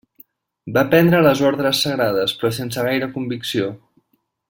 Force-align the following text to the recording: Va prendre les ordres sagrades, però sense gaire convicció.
Va 0.77 0.83
prendre 0.93 1.19
les 1.27 1.43
ordres 1.51 1.83
sagrades, 1.87 2.33
però 2.41 2.51
sense 2.61 2.87
gaire 2.91 3.11
convicció. 3.19 3.73